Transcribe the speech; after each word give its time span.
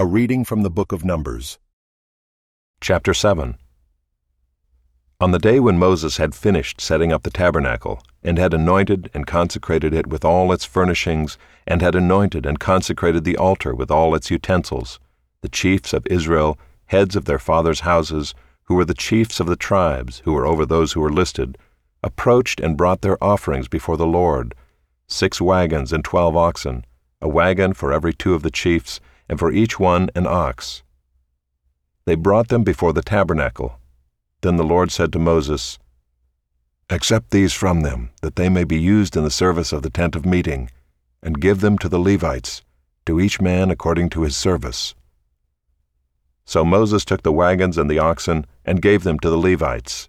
A 0.00 0.06
reading 0.06 0.44
from 0.44 0.62
the 0.62 0.70
book 0.70 0.92
of 0.92 1.04
Numbers. 1.04 1.58
Chapter 2.80 3.12
7 3.12 3.56
On 5.20 5.30
the 5.32 5.40
day 5.40 5.58
when 5.58 5.76
Moses 5.76 6.18
had 6.18 6.36
finished 6.36 6.80
setting 6.80 7.12
up 7.12 7.24
the 7.24 7.32
tabernacle, 7.32 8.00
and 8.22 8.38
had 8.38 8.54
anointed 8.54 9.10
and 9.12 9.26
consecrated 9.26 9.92
it 9.92 10.06
with 10.06 10.24
all 10.24 10.52
its 10.52 10.64
furnishings, 10.64 11.36
and 11.66 11.82
had 11.82 11.96
anointed 11.96 12.46
and 12.46 12.60
consecrated 12.60 13.24
the 13.24 13.36
altar 13.36 13.74
with 13.74 13.90
all 13.90 14.14
its 14.14 14.30
utensils, 14.30 15.00
the 15.40 15.48
chiefs 15.48 15.92
of 15.92 16.06
Israel, 16.06 16.56
heads 16.86 17.16
of 17.16 17.24
their 17.24 17.40
fathers' 17.40 17.80
houses, 17.80 18.36
who 18.66 18.76
were 18.76 18.84
the 18.84 18.94
chiefs 18.94 19.40
of 19.40 19.48
the 19.48 19.56
tribes, 19.56 20.22
who 20.24 20.32
were 20.32 20.46
over 20.46 20.64
those 20.64 20.92
who 20.92 21.00
were 21.00 21.12
listed, 21.12 21.58
approached 22.04 22.60
and 22.60 22.76
brought 22.76 23.00
their 23.00 23.18
offerings 23.20 23.66
before 23.66 23.96
the 23.96 24.06
Lord 24.06 24.54
six 25.08 25.40
wagons 25.40 25.92
and 25.92 26.04
twelve 26.04 26.36
oxen, 26.36 26.84
a 27.20 27.28
wagon 27.28 27.74
for 27.74 27.92
every 27.92 28.14
two 28.14 28.34
of 28.34 28.44
the 28.44 28.52
chiefs, 28.52 29.00
and 29.28 29.38
for 29.38 29.52
each 29.52 29.78
one 29.78 30.10
an 30.14 30.26
ox. 30.26 30.82
They 32.04 32.14
brought 32.14 32.48
them 32.48 32.64
before 32.64 32.92
the 32.92 33.02
tabernacle. 33.02 33.78
Then 34.40 34.56
the 34.56 34.64
Lord 34.64 34.90
said 34.90 35.12
to 35.12 35.18
Moses, 35.18 35.78
Accept 36.90 37.30
these 37.30 37.52
from 37.52 37.82
them, 37.82 38.10
that 38.22 38.36
they 38.36 38.48
may 38.48 38.64
be 38.64 38.80
used 38.80 39.14
in 39.14 39.24
the 39.24 39.30
service 39.30 39.72
of 39.72 39.82
the 39.82 39.90
tent 39.90 40.16
of 40.16 40.24
meeting, 40.24 40.70
and 41.22 41.40
give 41.40 41.60
them 41.60 41.76
to 41.78 41.88
the 41.88 41.98
Levites, 41.98 42.62
to 43.04 43.20
each 43.20 43.40
man 43.40 43.70
according 43.70 44.08
to 44.10 44.22
his 44.22 44.36
service. 44.36 44.94
So 46.46 46.64
Moses 46.64 47.04
took 47.04 47.22
the 47.22 47.32
wagons 47.32 47.76
and 47.76 47.90
the 47.90 47.98
oxen, 47.98 48.46
and 48.64 48.80
gave 48.80 49.02
them 49.02 49.18
to 49.18 49.28
the 49.28 49.36
Levites. 49.36 50.08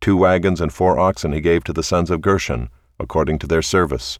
Two 0.00 0.16
wagons 0.16 0.60
and 0.60 0.72
four 0.72 0.98
oxen 0.98 1.32
he 1.32 1.40
gave 1.40 1.62
to 1.64 1.72
the 1.72 1.84
sons 1.84 2.10
of 2.10 2.20
Gershon, 2.20 2.68
according 2.98 3.38
to 3.38 3.46
their 3.46 3.62
service. 3.62 4.18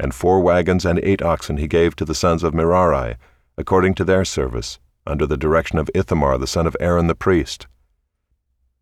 And 0.00 0.12
four 0.12 0.40
wagons 0.40 0.84
and 0.84 0.98
eight 1.04 1.22
oxen 1.22 1.56
he 1.58 1.68
gave 1.68 1.94
to 1.96 2.04
the 2.04 2.16
sons 2.16 2.42
of 2.42 2.52
Merari, 2.52 3.14
according 3.58 3.94
to 3.94 4.04
their 4.04 4.24
service, 4.24 4.78
under 5.06 5.26
the 5.26 5.36
direction 5.36 5.78
of 5.78 5.90
Ithamar 5.94 6.38
the 6.38 6.46
son 6.46 6.66
of 6.66 6.76
Aaron 6.80 7.06
the 7.06 7.14
priest. 7.14 7.66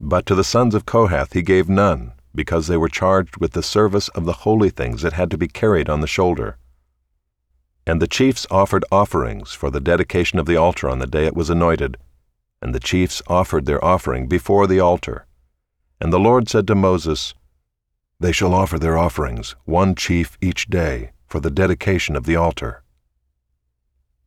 But 0.01 0.27
to 0.27 0.35
the 0.35 0.45
sons 0.45 0.75
of 0.75 0.87
Kohath 0.87 1.33
he 1.33 1.43
gave 1.43 1.69
none, 1.69 2.13
because 2.35 2.67
they 2.67 2.77
were 2.77 2.89
charged 2.89 3.37
with 3.37 3.53
the 3.53 3.63
service 3.63 4.09
of 4.09 4.25
the 4.25 4.41
holy 4.45 4.71
things 4.71 5.03
that 5.03 5.13
had 5.13 5.31
to 5.31 5.39
be 5.39 5.49
carried 5.49 5.89
on 5.89 6.01
the 6.01 6.07
shoulder. 6.07 6.59
And 7.87 8.01
the 8.01 8.09
chiefs 8.09 8.47
offered 8.51 8.85
offerings 8.91 9.53
for 9.53 9.71
the 9.71 9.81
dedication 9.81 10.39
of 10.39 10.47
the 10.47 10.57
altar 10.57 10.89
on 10.89 10.99
the 10.99 11.07
day 11.07 11.27
it 11.27 11.37
was 11.37 11.51
anointed, 11.51 11.97
and 12.61 12.75
the 12.75 12.81
chiefs 12.81 13.23
offered 13.27 13.67
their 13.67 13.85
offering 13.85 14.27
before 14.27 14.67
the 14.67 14.81
altar. 14.81 15.27
And 16.01 16.13
the 16.13 16.19
Lord 16.19 16.49
said 16.49 16.67
to 16.69 16.75
Moses, 16.75 17.35
They 18.19 18.33
shall 18.33 18.55
offer 18.55 18.79
their 18.79 18.97
offerings, 18.97 19.55
one 19.65 19.95
chief 19.95 20.39
each 20.41 20.69
day, 20.69 21.13
for 21.27 21.41
the 21.41 21.51
dedication 21.51 22.17
of 22.17 22.25
the 22.25 22.37
altar. 22.37 22.84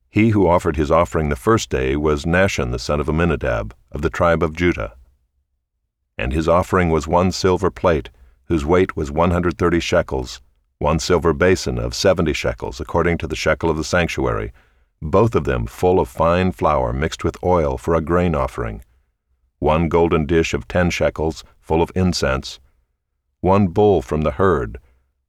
He 0.09 0.29
who 0.29 0.47
offered 0.47 0.77
his 0.77 0.89
offering 0.89 1.29
the 1.29 1.35
first 1.35 1.69
day 1.69 1.95
was 1.95 2.25
Nahshon 2.25 2.71
the 2.71 2.79
son 2.79 2.99
of 2.99 3.09
Amminadab, 3.09 3.75
of 3.91 4.01
the 4.01 4.09
tribe 4.09 4.41
of 4.41 4.55
Judah. 4.55 4.93
And 6.17 6.33
his 6.33 6.47
offering 6.47 6.89
was 6.89 7.07
one 7.07 7.31
silver 7.31 7.69
plate, 7.69 8.09
whose 8.45 8.65
weight 8.65 8.95
was 8.95 9.11
one 9.11 9.31
hundred 9.31 9.57
thirty 9.57 9.79
shekels, 9.79 10.41
one 10.79 10.99
silver 10.99 11.33
basin 11.33 11.77
of 11.77 11.93
seventy 11.93 12.33
shekels, 12.33 12.79
according 12.79 13.17
to 13.19 13.27
the 13.27 13.35
shekel 13.35 13.69
of 13.69 13.77
the 13.77 13.83
sanctuary, 13.83 14.51
both 15.01 15.35
of 15.35 15.43
them 15.43 15.67
full 15.67 15.99
of 15.99 16.07
fine 16.07 16.51
flour 16.51 16.93
mixed 16.93 17.23
with 17.23 17.43
oil 17.43 17.77
for 17.77 17.93
a 17.93 18.01
grain 18.01 18.33
offering, 18.33 18.83
one 19.59 19.89
golden 19.89 20.25
dish 20.25 20.53
of 20.53 20.67
ten 20.67 20.89
shekels, 20.89 21.43
full 21.59 21.81
of 21.81 21.91
incense, 21.95 22.59
one 23.41 23.67
bull 23.67 24.01
from 24.01 24.21
the 24.21 24.31
herd, 24.31 24.79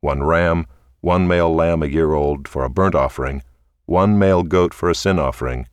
one 0.01 0.23
ram, 0.23 0.67
one 1.01 1.27
male 1.27 1.55
lamb 1.55 1.83
a 1.83 1.87
year 1.87 2.15
old 2.15 2.47
for 2.49 2.65
a 2.65 2.71
burnt 2.71 2.95
offering, 2.95 3.43
one 3.89 4.19
male 4.19 4.43
goat 4.43 4.75
for 4.75 4.91
a 4.91 4.95
sin 4.95 5.19
offering, 5.19 5.67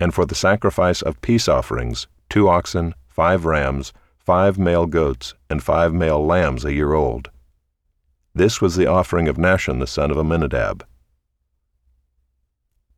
and 0.00 0.12
for 0.12 0.26
the 0.26 0.34
sacrifice 0.34 1.02
of 1.02 1.20
peace 1.20 1.46
offerings, 1.46 2.08
two 2.28 2.48
oxen, 2.48 2.92
five 3.06 3.44
rams, 3.44 3.92
five 4.18 4.58
male 4.58 4.86
goats, 4.86 5.34
and 5.48 5.62
five 5.62 5.94
male 5.94 6.26
lambs 6.26 6.64
a 6.64 6.74
year 6.74 6.94
old. 6.94 7.30
This 8.34 8.60
was 8.60 8.74
the 8.74 8.88
offering 8.88 9.28
of 9.28 9.36
Nahshon 9.36 9.78
the 9.78 9.86
son 9.86 10.10
of 10.10 10.16
Amminadab. 10.16 10.84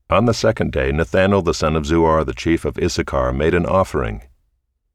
On 0.09 0.25
the 0.25 0.32
second 0.32 0.72
day, 0.72 0.91
Nethanel 0.91 1.44
the 1.44 1.53
son 1.53 1.76
of 1.76 1.84
Zuar, 1.84 2.25
the 2.25 2.32
chief 2.32 2.64
of 2.64 2.78
Issachar, 2.78 3.34
made 3.34 3.53
an 3.53 3.66
offering. 3.66 4.22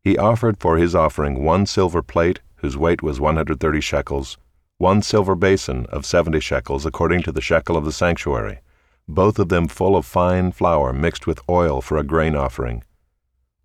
He 0.02 0.18
offered 0.18 0.60
for 0.60 0.78
his 0.78 0.96
offering 0.96 1.44
one 1.44 1.68
silver 1.68 2.02
plate, 2.02 2.40
whose 2.56 2.78
weight 2.78 3.04
was 3.04 3.20
130 3.20 3.80
shekels, 3.80 4.40
one 4.80 5.04
silver 5.04 5.36
basin 5.36 5.86
of 5.92 6.04
70 6.04 6.40
shekels, 6.40 6.84
according 6.84 7.22
to 7.22 7.32
the 7.32 7.42
shekel 7.42 7.78
of 7.78 7.86
the 7.86 7.92
sanctuary 7.92 8.62
both 9.08 9.38
of 9.40 9.50
them 9.50 9.68
full 9.68 9.96
of 9.96 10.06
fine 10.06 10.52
flour 10.52 10.92
mixed 10.92 11.28
with 11.28 11.40
oil 11.50 11.82
for 11.82 11.98
a 11.98 12.04
grain 12.04 12.36
offering, 12.36 12.84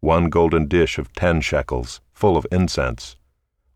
one 0.00 0.28
golden 0.28 0.66
dish 0.66 0.98
of 0.98 1.12
ten 1.14 1.40
shekels, 1.40 2.00
full 2.12 2.36
of 2.36 2.46
incense, 2.50 3.16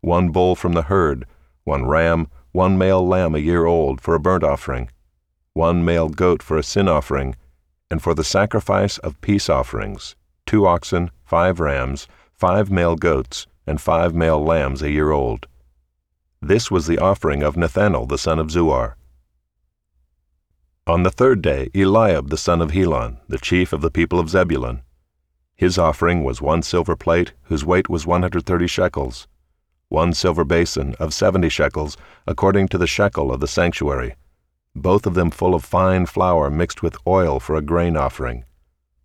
one 0.01 0.29
bull 0.29 0.55
from 0.55 0.73
the 0.73 0.83
herd, 0.83 1.25
one 1.63 1.85
ram, 1.85 2.27
one 2.51 2.77
male 2.77 3.05
lamb 3.05 3.35
a 3.35 3.39
year 3.39 3.65
old 3.65 3.99
for 3.99 4.15
a 4.15 4.19
burnt 4.19 4.43
offering, 4.43 4.89
one 5.53 5.83
male 5.83 6.09
goat 6.09 6.43
for 6.43 6.57
a 6.57 6.63
sin 6.63 6.87
offering, 6.87 7.35
and 7.89 8.01
for 8.01 8.13
the 8.13 8.23
sacrifice 8.23 8.97
of 8.99 9.19
peace 9.21 9.49
offerings, 9.49 10.15
two 10.45 10.65
oxen, 10.65 11.09
five 11.23 11.59
rams, 11.59 12.07
five 12.33 12.69
male 12.69 12.95
goats, 12.95 13.47
and 13.67 13.81
five 13.81 14.13
male 14.13 14.43
lambs 14.43 14.81
a 14.81 14.91
year 14.91 15.11
old. 15.11 15.47
This 16.41 16.69
was 16.69 16.87
the 16.87 16.99
offering 16.99 17.41
of 17.41 17.55
Nethanel 17.55 18.07
the 18.07 18.17
son 18.17 18.37
of 18.37 18.47
Zuar. 18.47 18.93
On 20.87 21.01
the 21.01 21.09
third 21.09 21.41
day, 21.41 21.71
Eliab 21.73 22.29
the 22.29 22.37
son 22.37 22.61
of 22.61 22.69
Helon, 22.69 23.17
the 23.27 23.39
chief 23.39 23.73
of 23.73 23.81
the 23.81 23.89
people 23.89 24.19
of 24.19 24.29
Zebulun. 24.29 24.83
His 25.55 25.79
offering 25.79 26.23
was 26.23 26.43
one 26.43 26.61
silver 26.61 26.95
plate, 26.95 27.33
whose 27.45 27.65
weight 27.65 27.89
was 27.89 28.05
130 28.05 28.67
shekels, 28.67 29.27
one 29.89 30.13
silver 30.13 30.43
basin 30.43 30.93
of 30.99 31.11
70 31.11 31.49
shekels, 31.49 31.97
according 32.27 32.67
to 32.67 32.77
the 32.77 32.85
shekel 32.85 33.33
of 33.33 33.39
the 33.39 33.47
sanctuary, 33.47 34.15
both 34.75 35.07
of 35.07 35.15
them 35.15 35.31
full 35.31 35.55
of 35.55 35.65
fine 35.65 36.05
flour 36.05 36.51
mixed 36.51 36.83
with 36.83 36.99
oil 37.07 37.39
for 37.39 37.55
a 37.55 37.63
grain 37.63 37.97
offering, 37.97 38.45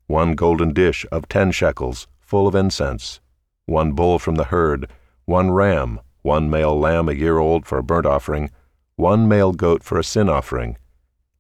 one 0.07 0.35
golden 0.35 0.75
dish 0.75 1.07
of 1.11 1.29
10 1.31 1.51
shekels, 1.51 2.07
full 2.21 2.47
of 2.47 2.55
incense, 2.55 3.21
one 3.65 3.93
bull 3.93 4.19
from 4.19 4.35
the 4.35 4.45
herd, 4.45 4.87
one 5.25 5.51
ram, 5.51 5.99
one 6.21 6.51
male 6.51 6.79
lamb 6.79 7.09
a 7.09 7.15
year 7.15 7.39
old 7.39 7.65
for 7.65 7.79
a 7.79 7.83
burnt 7.83 8.05
offering, 8.05 8.51
one 8.97 9.27
male 9.27 9.53
goat 9.53 9.83
for 9.83 9.99
a 9.99 10.05
sin 10.05 10.29
offering, 10.29 10.77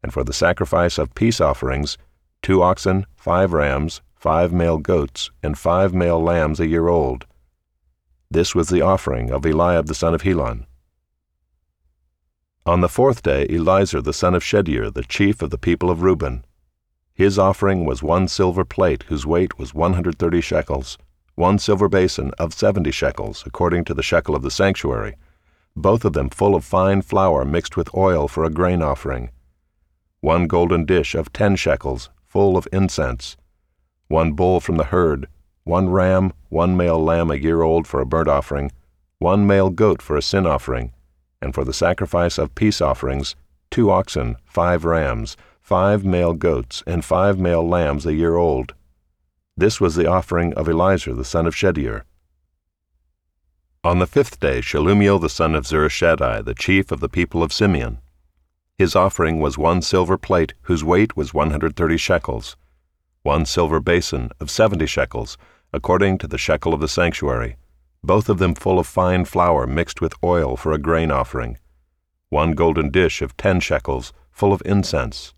and 0.02 0.12
for 0.12 0.24
the 0.24 0.32
sacrifice 0.32 0.98
of 0.98 1.14
peace 1.14 1.40
offerings, 1.40 1.98
two 2.42 2.62
oxen, 2.62 3.06
five 3.16 3.52
rams, 3.52 4.00
five 4.14 4.52
male 4.52 4.78
goats, 4.78 5.30
and 5.42 5.58
five 5.58 5.94
male 5.94 6.22
lambs 6.22 6.60
a 6.60 6.66
year 6.66 6.88
old. 6.88 7.26
This 8.30 8.54
was 8.54 8.68
the 8.68 8.82
offering 8.82 9.30
of 9.30 9.44
Eliab 9.44 9.86
the 9.86 9.94
son 9.94 10.14
of 10.14 10.22
Helon. 10.22 10.66
On 12.66 12.80
the 12.80 12.88
fourth 12.88 13.22
day, 13.22 13.46
Elizur 13.48 14.02
the 14.02 14.12
son 14.12 14.34
of 14.34 14.44
Shedeur, 14.44 14.92
the 14.92 15.02
chief 15.02 15.42
of 15.42 15.50
the 15.50 15.58
people 15.58 15.90
of 15.90 16.02
Reuben. 16.02 16.44
His 17.12 17.38
offering 17.38 17.84
was 17.84 18.02
one 18.02 18.28
silver 18.28 18.64
plate, 18.64 19.04
whose 19.04 19.26
weight 19.26 19.58
was 19.58 19.74
130 19.74 20.40
shekels, 20.40 20.96
one 21.34 21.58
silver 21.58 21.88
basin 21.88 22.30
of 22.38 22.54
70 22.54 22.90
shekels, 22.90 23.42
according 23.46 23.84
to 23.86 23.94
the 23.94 24.02
shekel 24.02 24.36
of 24.36 24.42
the 24.42 24.50
sanctuary, 24.50 25.16
both 25.74 26.04
of 26.04 26.12
them 26.12 26.28
full 26.28 26.54
of 26.54 26.64
fine 26.64 27.02
flour 27.02 27.44
mixed 27.44 27.76
with 27.76 27.94
oil 27.94 28.28
for 28.28 28.44
a 28.44 28.50
grain 28.50 28.82
offering 28.82 29.30
one 30.20 30.46
golden 30.46 30.84
dish 30.84 31.14
of 31.14 31.32
ten 31.32 31.56
shekels, 31.56 32.10
full 32.26 32.56
of 32.56 32.68
incense, 32.72 33.36
one 34.08 34.32
bull 34.32 34.60
from 34.60 34.76
the 34.76 34.84
herd, 34.84 35.26
one 35.64 35.88
ram, 35.88 36.32
one 36.48 36.76
male 36.76 37.02
lamb 37.02 37.30
a 37.30 37.36
year 37.36 37.62
old 37.62 37.86
for 37.86 38.00
a 38.00 38.06
burnt 38.06 38.28
offering, 38.28 38.70
one 39.18 39.46
male 39.46 39.70
goat 39.70 40.02
for 40.02 40.16
a 40.16 40.22
sin 40.22 40.46
offering, 40.46 40.92
and 41.40 41.54
for 41.54 41.64
the 41.64 41.72
sacrifice 41.72 42.38
of 42.38 42.54
peace 42.54 42.80
offerings, 42.80 43.36
two 43.70 43.90
oxen, 43.90 44.36
five 44.44 44.84
rams, 44.84 45.36
five 45.62 46.04
male 46.04 46.34
goats, 46.34 46.82
and 46.86 47.04
five 47.04 47.38
male 47.38 47.66
lambs 47.66 48.04
a 48.04 48.14
year 48.14 48.36
old. 48.36 48.74
This 49.56 49.80
was 49.80 49.94
the 49.94 50.06
offering 50.06 50.52
of 50.54 50.66
Elizur 50.66 51.16
the 51.16 51.24
son 51.24 51.46
of 51.46 51.54
Shedeur. 51.54 52.02
On 53.84 53.98
the 53.98 54.06
fifth 54.06 54.40
day, 54.40 54.60
Shelumiel 54.60 55.20
the 55.20 55.28
son 55.28 55.54
of 55.54 55.64
Zurishaddai, 55.64 56.44
the 56.44 56.54
chief 56.54 56.90
of 56.90 57.00
the 57.00 57.08
people 57.08 57.42
of 57.42 57.52
Simeon, 57.52 57.98
his 58.80 58.96
offering 58.96 59.38
was 59.38 59.58
one 59.58 59.82
silver 59.82 60.16
plate 60.16 60.54
whose 60.62 60.82
weight 60.82 61.14
was 61.14 61.34
130 61.34 61.98
shekels, 61.98 62.56
one 63.22 63.44
silver 63.44 63.78
basin 63.78 64.30
of 64.40 64.50
70 64.50 64.86
shekels, 64.86 65.36
according 65.70 66.16
to 66.16 66.26
the 66.26 66.38
shekel 66.38 66.72
of 66.72 66.80
the 66.80 66.88
sanctuary, 66.88 67.58
both 68.02 68.30
of 68.30 68.38
them 68.38 68.54
full 68.54 68.78
of 68.78 68.86
fine 68.86 69.26
flour 69.26 69.66
mixed 69.66 70.00
with 70.00 70.14
oil 70.24 70.56
for 70.56 70.72
a 70.72 70.78
grain 70.78 71.10
offering, 71.10 71.58
one 72.30 72.52
golden 72.52 72.88
dish 72.88 73.20
of 73.20 73.36
10 73.36 73.60
shekels, 73.60 74.14
full 74.30 74.50
of 74.50 74.62
incense, 74.64 75.34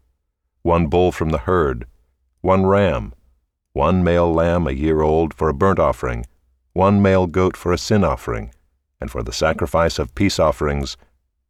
one 0.62 0.86
bull 0.86 1.10
from 1.10 1.30
the 1.30 1.38
herd, 1.38 1.84
one 2.42 2.64
ram, 2.64 3.12
one 3.72 4.04
male 4.04 4.32
lamb 4.32 4.68
a 4.68 4.70
year 4.70 5.02
old 5.02 5.34
for 5.34 5.48
a 5.48 5.54
burnt 5.54 5.80
offering, 5.80 6.24
one 6.74 7.02
male 7.02 7.26
goat 7.26 7.56
for 7.56 7.72
a 7.72 7.78
sin 7.78 8.04
offering, 8.04 8.54
and 9.00 9.10
for 9.10 9.24
the 9.24 9.32
sacrifice 9.32 9.98
of 9.98 10.14
peace 10.14 10.38
offerings, 10.38 10.96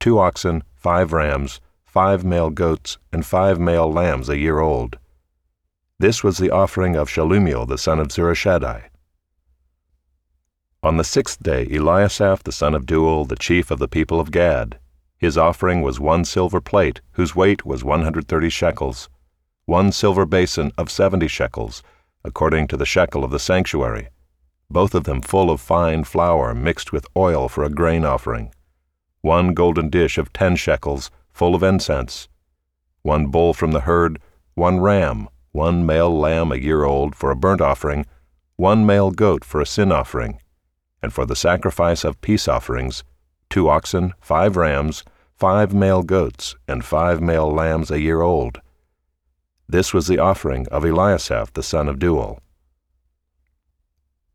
two 0.01 0.19
oxen, 0.19 0.63
five 0.75 1.13
rams, 1.13 1.61
five 1.93 2.25
male 2.25 2.49
goats, 2.49 2.97
and 3.13 3.27
five 3.27 3.61
male 3.61 3.93
lambs 3.93 4.31
a 4.31 4.39
year 4.39 4.61
old. 4.61 4.99
This 5.99 6.25
was 6.25 6.39
the 6.39 6.51
offering 6.51 6.97
of 6.97 7.11
Shelumiel 7.11 7.69
the 7.69 7.77
son 7.77 7.99
of 7.99 8.09
Zurishaddai. 8.09 8.85
On 10.83 10.97
the 10.97 11.05
sixth 11.05 11.43
day, 11.43 11.67
Eliasaph 11.67 12.45
the 12.45 12.51
son 12.51 12.75
of 12.75 12.87
Deuel, 12.87 13.29
the 13.29 13.37
chief 13.37 13.71
of 13.71 13.79
the 13.79 13.89
people 13.89 14.21
of 14.21 14.31
Gad, 14.31 14.79
his 15.19 15.37
offering 15.37 15.83
was 15.83 16.01
one 16.01 16.25
silver 16.25 16.63
plate, 16.63 17.03
whose 17.13 17.37
weight 17.37 17.67
was 17.67 17.85
130 17.85 18.49
shekels, 18.49 19.11
one 19.67 19.93
silver 19.93 20.25
basin 20.25 20.73
of 20.79 20.91
70 20.91 21.29
shekels, 21.29 21.83
according 22.25 22.69
to 22.69 22.79
the 22.79 22.87
shekel 22.87 23.23
of 23.23 23.31
the 23.31 23.39
sanctuary, 23.39 24.09
both 24.71 24.95
of 24.95 25.05
them 25.05 25.21
full 25.21 25.51
of 25.51 25.61
fine 25.61 26.05
flour 26.05 26.55
mixed 26.55 26.91
with 26.91 27.07
oil 27.15 27.51
for 27.51 27.65
a 27.65 27.69
grain 27.69 28.03
offering, 28.03 28.51
one 29.21 29.53
golden 29.53 29.91
dish 29.91 30.17
of 30.17 30.33
10 30.33 30.57
shekels, 30.57 31.11
full 31.33 31.55
of 31.55 31.63
incense, 31.63 32.29
one 33.03 33.27
bull 33.27 33.53
from 33.53 33.73
the 33.73 33.81
herd, 33.81 34.19
one 34.55 34.81
ram, 34.81 35.29
one 35.53 35.85
male 35.85 36.17
lamb 36.17 36.53
a 36.53 36.57
year 36.57 36.85
old 36.85 37.15
for 37.15 37.31
a 37.31 37.37
burnt 37.37 37.61
offering, 37.61 38.07
one 38.57 38.87
male 38.87 39.11
goat 39.11 39.45
for 39.45 39.61
a 39.61 39.67
sin 39.67 39.91
offering, 39.91 40.39
and 41.03 41.13
for 41.13 41.27
the 41.27 41.37
sacrifice 41.37 42.05
of 42.05 42.21
peace 42.21 42.47
offerings, 42.47 43.03
two 43.51 43.69
oxen, 43.69 44.15
five 44.21 44.57
rams, 44.57 45.05
five 45.37 45.75
male 45.75 46.03
goats, 46.03 46.55
and 46.69 46.85
five 46.85 47.21
male 47.21 47.53
lambs 47.53 47.91
a 47.91 48.01
year 48.01 48.23
old. 48.23 48.61
This 49.69 49.93
was 49.93 50.07
the 50.07 50.19
offering 50.19 50.69
of 50.69 50.85
Eliasaph 50.85 51.53
the 51.53 51.63
son 51.63 51.89
of 51.89 51.99
Deuel. 51.99 52.39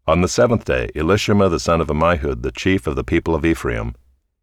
On 0.06 0.22
the 0.22 0.28
seventh 0.28 0.66
day, 0.66 0.90
Elishama 0.96 1.50
the 1.50 1.60
son 1.60 1.82
of 1.82 1.88
Ammihud, 1.88 2.42
the 2.42 2.52
chief 2.52 2.88
of 2.88 2.96
the 2.96 3.04
people 3.04 3.36
of 3.36 3.46
Ephraim, 3.46 3.94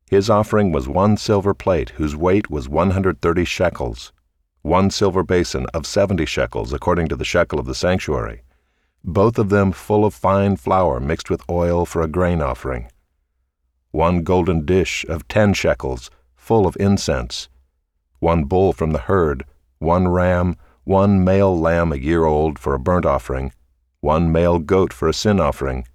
his 0.09 0.29
offering 0.29 0.71
was 0.71 0.89
one 0.89 1.17
silver 1.17 1.55
plate 1.55 1.91
whose 1.91 2.17
weight 2.17 2.51
was 2.51 2.69
130 2.69 3.45
shekels, 3.45 4.13
one 4.63 4.91
silver 4.91 5.23
basin 5.23 5.67
of 5.75 5.87
70 5.87 6.25
shekels 6.27 6.73
according 6.73 7.09
to 7.09 7.17
the 7.17 7.25
shekel 7.25 7.59
of 7.59 7.67
the 7.67 7.75
sanctuary, 7.75 8.43
both 9.03 9.39
of 9.39 9.51
them 9.51 9.73
full 9.73 10.05
of 10.05 10.15
fine 10.15 10.57
flour 10.57 11.01
mixed 11.01 11.31
with 11.31 11.43
oil 11.51 11.85
for 11.85 12.01
a 12.01 12.09
grain 12.09 12.41
offering, 12.41 12.89
one 13.91 14.23
golden 14.23 14.65
dish 14.65 15.05
of 15.09 15.29
10 15.29 15.55
shekels 15.55 16.11
full 16.35 16.67
of 16.67 16.77
incense, 16.81 17.49
one 18.19 18.45
bull 18.45 18.73
from 18.73 18.93
the 18.93 19.01
herd, 19.01 19.45
one 19.79 20.09
ram, 20.09 20.57
one 20.85 21.25
male 21.25 21.59
lamb 21.59 21.93
a 21.93 21.97
year 21.97 22.25
old 22.25 22.59
for 22.59 22.75
a 22.75 22.79
burnt 22.79 23.07
offering, 23.07 23.53
one 24.01 24.31
male 24.31 24.59
goat 24.59 24.93
for 24.93 25.09
a 25.09 25.15
sin 25.15 25.41
offering, 25.41 25.87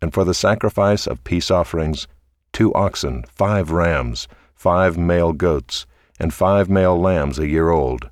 and 0.00 0.12
for 0.12 0.24
the 0.24 0.34
sacrifice 0.34 1.06
of 1.06 1.24
peace 1.24 1.50
offerings, 1.50 2.06
two 2.56 2.72
oxen, 2.72 3.22
five 3.28 3.70
rams, 3.70 4.26
five 4.54 4.96
male 4.96 5.34
goats, 5.34 5.84
and 6.18 6.32
five 6.32 6.70
male 6.70 6.98
lambs 6.98 7.38
a 7.38 7.46
year 7.46 7.68
old. 7.68 8.08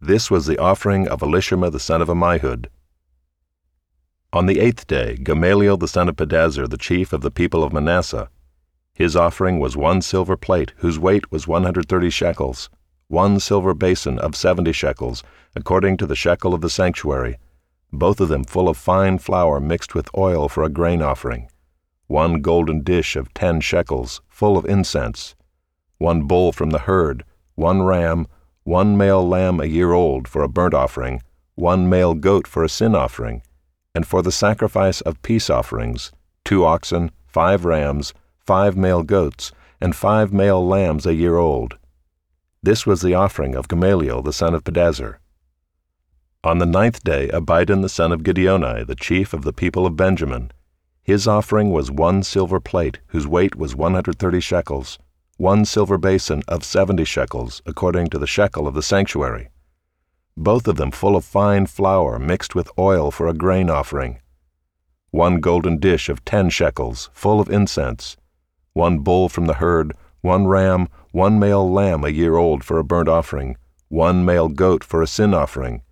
This 0.00 0.30
was 0.30 0.46
the 0.46 0.56
offering 0.56 1.06
of 1.06 1.20
Elishama 1.20 1.70
the 1.70 1.78
son 1.78 2.00
of 2.00 2.08
Ammihud. 2.08 2.68
On 4.32 4.46
the 4.46 4.60
eighth 4.60 4.86
day, 4.86 5.18
Gamaliel 5.22 5.76
the 5.76 5.88
son 5.88 6.08
of 6.08 6.16
Pedahzur, 6.16 6.70
the 6.70 6.78
chief 6.78 7.12
of 7.12 7.20
the 7.20 7.30
people 7.30 7.62
of 7.62 7.70
Manasseh, 7.70 8.30
his 8.94 9.14
offering 9.14 9.58
was 9.58 9.76
one 9.76 10.00
silver 10.00 10.38
plate 10.38 10.72
whose 10.78 10.98
weight 10.98 11.30
was 11.30 11.46
130 11.46 12.08
shekels, 12.08 12.70
one 13.08 13.38
silver 13.38 13.74
basin 13.74 14.18
of 14.20 14.34
70 14.34 14.72
shekels, 14.72 15.22
according 15.54 15.98
to 15.98 16.06
the 16.06 16.16
shekel 16.16 16.54
of 16.54 16.62
the 16.62 16.70
sanctuary, 16.70 17.36
both 17.92 18.22
of 18.22 18.30
them 18.30 18.42
full 18.42 18.70
of 18.70 18.78
fine 18.78 19.18
flour 19.18 19.60
mixed 19.60 19.94
with 19.94 20.08
oil 20.16 20.48
for 20.48 20.62
a 20.62 20.70
grain 20.70 21.02
offering, 21.02 21.50
one 22.10 22.42
golden 22.42 22.82
dish 22.82 23.14
of 23.14 23.32
10 23.34 23.60
shekels, 23.60 24.20
full 24.28 24.58
of 24.58 24.64
incense, 24.64 25.36
one 25.98 26.24
bull 26.24 26.50
from 26.50 26.70
the 26.70 26.80
herd, 26.80 27.24
one 27.54 27.82
ram, 27.82 28.26
one 28.64 28.96
male 28.96 29.26
lamb 29.26 29.60
a 29.60 29.64
year 29.64 29.92
old 29.92 30.26
for 30.26 30.42
a 30.42 30.48
burnt 30.48 30.74
offering, 30.74 31.22
one 31.54 31.88
male 31.88 32.14
goat 32.14 32.48
for 32.48 32.64
a 32.64 32.68
sin 32.68 32.96
offering, 32.96 33.42
and 33.94 34.04
for 34.08 34.22
the 34.22 34.32
sacrifice 34.32 35.00
of 35.02 35.22
peace 35.22 35.48
offerings, 35.48 36.10
two 36.44 36.64
oxen, 36.64 37.12
five 37.28 37.64
rams, 37.64 38.12
five 38.36 38.76
male 38.76 39.04
goats, 39.04 39.52
and 39.80 39.94
five 39.94 40.32
male 40.32 40.66
lambs 40.66 41.06
a 41.06 41.14
year 41.14 41.36
old. 41.36 41.78
This 42.60 42.84
was 42.84 43.02
the 43.02 43.14
offering 43.14 43.54
of 43.54 43.68
Gamaliel 43.68 44.20
the 44.22 44.32
son 44.32 44.52
of 44.52 44.64
Pedahzur. 44.64 45.18
On 46.42 46.58
the 46.58 46.66
ninth 46.66 47.04
day, 47.04 47.28
Abidan 47.28 47.82
the 47.82 47.88
son 47.88 48.10
of 48.10 48.24
Gideoni, 48.24 48.84
the 48.84 48.96
chief 48.96 49.32
of 49.32 49.42
the 49.42 49.52
people 49.52 49.86
of 49.86 49.94
Benjamin, 49.94 50.50
his 51.02 51.26
offering 51.26 51.70
was 51.70 51.90
one 51.90 52.22
silver 52.22 52.60
plate, 52.60 53.00
whose 53.08 53.26
weight 53.26 53.56
was 53.56 53.74
130 53.74 54.40
shekels, 54.40 54.98
one 55.36 55.64
silver 55.64 55.98
basin 55.98 56.42
of 56.48 56.64
70 56.64 57.04
shekels, 57.04 57.62
according 57.66 58.08
to 58.08 58.18
the 58.18 58.26
shekel 58.26 58.68
of 58.68 58.74
the 58.74 58.82
sanctuary, 58.82 59.48
both 60.36 60.68
of 60.68 60.76
them 60.76 60.90
full 60.90 61.16
of 61.16 61.24
fine 61.24 61.66
flour 61.66 62.18
mixed 62.18 62.54
with 62.54 62.70
oil 62.78 63.10
for 63.10 63.26
a 63.26 63.34
grain 63.34 63.70
offering, 63.70 64.20
one 65.10 65.40
golden 65.40 65.78
dish 65.78 66.08
of 66.08 66.24
10 66.24 66.50
shekels, 66.50 67.10
full 67.12 67.40
of 67.40 67.50
incense, 67.50 68.16
one 68.74 69.00
bull 69.00 69.28
from 69.28 69.46
the 69.46 69.54
herd, 69.54 69.92
one 70.20 70.46
ram, 70.46 70.88
one 71.12 71.38
male 71.38 71.70
lamb 71.70 72.04
a 72.04 72.10
year 72.10 72.36
old 72.36 72.62
for 72.62 72.78
a 72.78 72.84
burnt 72.84 73.08
offering, 73.08 73.56
one 73.88 74.24
male 74.24 74.48
goat 74.48 74.84
for 74.84 75.02
a 75.02 75.06
sin 75.06 75.34
offering, 75.34 75.82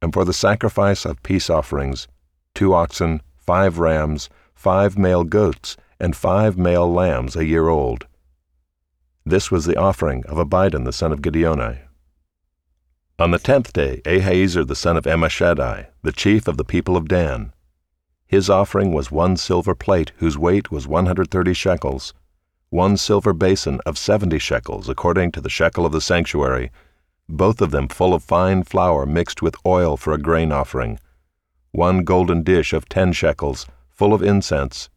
and 0.00 0.12
for 0.12 0.24
the 0.24 0.32
sacrifice 0.32 1.04
of 1.04 1.22
peace 1.22 1.50
offerings, 1.50 2.06
two 2.54 2.72
oxen, 2.72 3.20
five 3.36 3.78
rams, 3.78 4.28
five 4.58 4.98
male 4.98 5.22
goats, 5.22 5.76
and 6.00 6.16
five 6.16 6.58
male 6.58 6.92
lambs 6.92 7.36
a 7.36 7.44
year 7.44 7.68
old. 7.68 8.08
This 9.24 9.52
was 9.52 9.66
the 9.66 9.76
offering 9.76 10.26
of 10.26 10.36
Abidan 10.36 10.82
the 10.84 10.92
son 10.92 11.12
of 11.12 11.22
Gideoni. 11.22 11.78
On 13.20 13.30
the 13.30 13.38
tenth 13.38 13.72
day, 13.72 14.02
Ahiezer 14.04 14.66
the 14.66 14.74
son 14.74 14.96
of 14.96 15.04
Ammishaddai, 15.04 15.86
the 16.02 16.10
chief 16.10 16.48
of 16.48 16.56
the 16.56 16.64
people 16.64 16.96
of 16.96 17.06
Dan, 17.06 17.52
his 18.26 18.50
offering 18.50 18.92
was 18.92 19.12
one 19.12 19.36
silver 19.36 19.76
plate 19.76 20.10
whose 20.16 20.36
weight 20.36 20.72
was 20.72 20.88
130 20.88 21.54
shekels, 21.54 22.12
one 22.68 22.96
silver 22.96 23.32
basin 23.32 23.80
of 23.86 23.96
seventy 23.96 24.40
shekels, 24.40 24.88
according 24.88 25.30
to 25.32 25.40
the 25.40 25.48
shekel 25.48 25.86
of 25.86 25.92
the 25.92 26.00
sanctuary, 26.00 26.72
both 27.28 27.62
of 27.62 27.70
them 27.70 27.86
full 27.86 28.12
of 28.12 28.24
fine 28.24 28.64
flour 28.64 29.06
mixed 29.06 29.40
with 29.40 29.54
oil 29.64 29.96
for 29.96 30.12
a 30.12 30.18
grain 30.18 30.50
offering, 30.50 30.98
one 31.70 32.02
golden 32.02 32.42
dish 32.42 32.72
of 32.72 32.88
ten 32.88 33.12
shekels, 33.12 33.66
full 33.98 34.14
of 34.14 34.22
incense, 34.22 34.88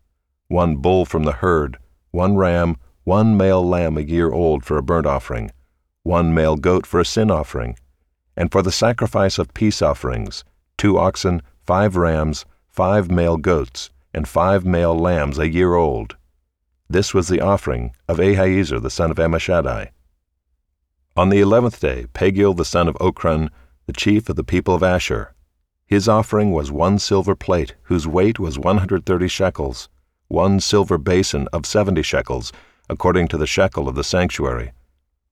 one 0.48 0.78
bull 0.78 1.06
from 1.06 1.24
the 1.24 1.34
herd, 1.34 1.78
one 2.12 2.38
ram, 2.38 2.78
one 3.04 3.36
male 3.36 3.68
lamb 3.68 3.98
a 3.98 4.02
year 4.02 4.32
old 4.32 4.64
for 4.64 4.78
a 4.78 4.84
burnt 4.84 5.06
offering, 5.06 5.52
one 6.04 6.34
male 6.34 6.56
goat 6.56 6.86
for 6.86 7.02
a 7.02 7.06
sin 7.06 7.30
offering, 7.30 7.76
and 8.38 8.52
for 8.52 8.62
the 8.62 8.72
sacrifice 8.72 9.38
of 9.38 9.54
peace 9.54 9.82
offerings, 9.82 10.46
two 10.78 10.98
oxen, 10.98 11.42
five 11.66 11.98
rams, 11.98 12.46
five 12.70 13.12
male 13.12 13.36
goats, 13.36 13.90
and 14.14 14.28
five 14.28 14.64
male 14.64 14.98
lambs 14.98 15.38
a 15.38 15.50
year 15.50 15.76
old 15.76 16.16
this 16.92 17.14
was 17.14 17.30
the 17.30 17.40
offering 17.40 17.96
of 18.10 18.18
Ahiezer 18.18 18.82
the 18.82 18.90
son 18.90 19.12
of 19.12 19.18
Ammishaddai. 19.18 19.92
On 21.16 21.30
the 21.30 21.40
eleventh 21.40 21.80
day, 21.80 22.06
Pagiel 22.14 22.56
the 22.56 22.66
son 22.66 22.90
of 22.90 22.96
Ochran, 22.96 23.50
the 23.86 23.94
chief 23.94 24.28
of 24.28 24.36
the 24.36 24.44
people 24.44 24.76
of 24.76 24.84
Asher, 24.84 25.34
his 25.92 26.08
offering 26.08 26.54
was 26.54 26.72
one 26.72 26.98
silver 26.98 27.36
plate, 27.36 27.76
whose 27.84 28.08
weight 28.08 28.40
was 28.40 28.58
130 28.58 29.28
shekels, 29.28 29.90
one 30.30 30.58
silver 30.58 30.98
basin 30.98 31.50
of 31.52 31.66
70 31.66 32.02
shekels, 32.02 32.54
according 32.88 33.28
to 33.28 33.38
the 33.38 33.46
shekel 33.46 33.90
of 33.90 33.96
the 33.96 34.04
sanctuary, 34.06 34.72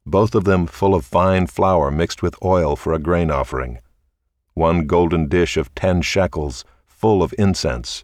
both 0.05 0.35
of 0.35 0.43
them 0.43 0.67
full 0.67 0.93
of 0.93 1.05
fine 1.05 1.47
flour 1.47 1.89
mixed 1.89 2.21
with 2.21 2.35
oil 2.43 2.75
for 2.75 2.91
a 2.91 2.99
grain 2.99 3.31
offering, 3.31 3.79
one 4.53 4.85
golden 4.85 5.29
dish 5.29 5.55
of 5.55 5.73
10 5.75 6.01
shekels, 6.01 6.65
full 6.85 7.23
of 7.23 7.33
incense, 7.37 8.03